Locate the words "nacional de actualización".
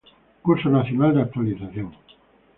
0.77-1.89